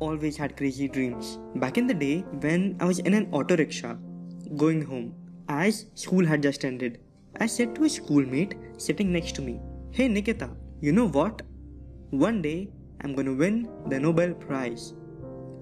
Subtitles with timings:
[0.00, 1.38] always had crazy dreams.
[1.56, 3.94] Back in the day, when I was in an auto rickshaw
[4.56, 5.14] going home,
[5.48, 7.00] as school had just ended,
[7.40, 10.50] I said to a schoolmate sitting next to me, Hey Nikita,
[10.80, 11.42] you know what?
[12.10, 12.70] One day
[13.00, 14.94] I'm gonna win the Nobel Prize.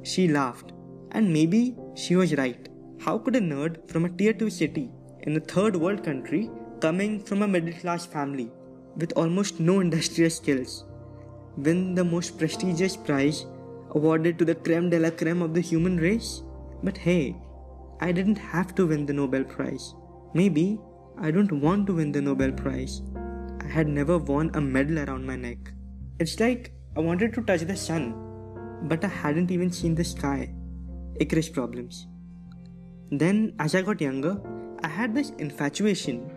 [0.03, 0.73] She laughed,
[1.13, 2.69] and maybe she was right.
[3.01, 4.91] How could a nerd from a tier 2 city
[5.23, 8.51] in a third world country coming from a middle class family
[8.97, 10.85] with almost no industrial skills
[11.57, 13.47] win the most prestigious prize
[13.91, 16.43] awarded to the creme de la creme of the human race?
[16.83, 17.37] But hey,
[18.01, 19.95] I didn't have to win the Nobel Prize.
[20.35, 20.79] Maybe
[21.19, 23.03] I don't want to win the Nobel Prize.
[23.61, 25.73] I had never worn a medal around my neck.
[26.19, 28.15] It's like I wanted to touch the sun,
[28.83, 30.53] but I hadn't even seen the sky.
[31.19, 32.07] Icarus problems.
[33.11, 34.41] Then, as I got younger,
[34.83, 36.31] I had this infatuation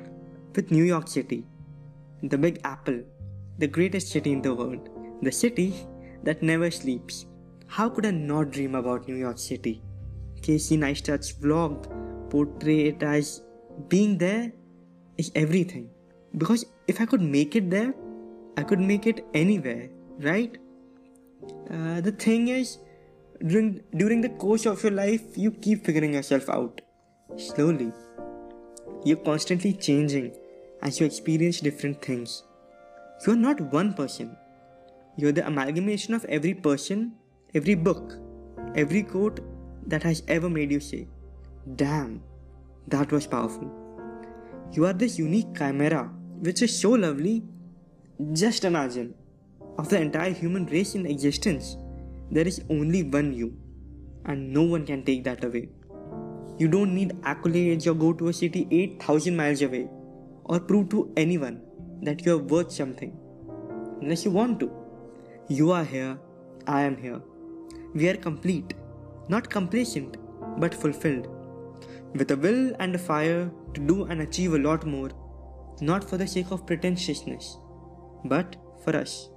[0.56, 1.46] with New York City,
[2.24, 3.02] the Big Apple,
[3.58, 4.90] the greatest city in the world,
[5.22, 5.74] the city
[6.24, 7.26] that never sleeps.
[7.70, 9.84] How could I not dream about New York City?
[10.42, 11.88] Casey Neistat's vlog
[12.32, 13.44] portrayed as
[13.88, 14.52] being there
[15.20, 15.88] is everything.
[16.36, 17.94] Because if I could make it there,
[18.58, 19.90] I could make it anywhere,
[20.20, 20.58] right?
[21.70, 22.80] Uh, the thing is,
[23.46, 26.82] during, during the course of your life, you keep figuring yourself out
[27.38, 27.94] slowly.
[29.06, 30.36] You're constantly changing
[30.82, 32.44] as you experience different things.
[33.28, 34.36] You're not one person,
[35.18, 37.14] you're the amalgamation of every person,
[37.54, 38.14] every book,
[38.76, 39.40] every quote
[39.88, 41.08] that has ever made you say,
[41.76, 42.22] Damn,
[42.88, 43.72] that was powerful.
[44.72, 47.44] You are this unique chimera which is so lovely.
[48.34, 49.14] Just imagine,
[49.78, 51.78] of the entire human race in existence,
[52.32, 53.58] there is only one you,
[54.26, 55.70] and no one can take that away.
[56.58, 59.90] You don't need accolades or go to a city 8000 miles away
[60.44, 61.62] or prove to anyone
[62.02, 63.18] that you are worth something
[64.02, 64.72] unless you want to.
[65.48, 66.20] You are here,
[66.68, 67.22] I am here.
[67.94, 68.74] We are complete,
[69.28, 70.18] not complacent,
[70.58, 71.28] but fulfilled.
[72.14, 75.10] With a will and a fire to do and achieve a lot more,
[75.82, 77.58] not for the sake of pretentiousness,
[78.26, 79.30] but for us.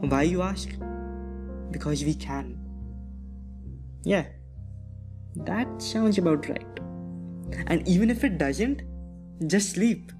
[0.00, 0.68] Why, you ask?
[1.70, 2.58] Because we can.
[4.04, 4.26] Yeah,
[5.36, 6.80] that sounds about right.
[7.66, 8.82] And even if it doesn't,
[9.46, 10.12] just sleep.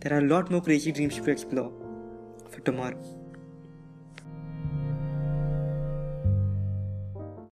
[0.00, 1.72] There are a lot more crazy dreams to explore
[2.50, 2.98] for tomorrow.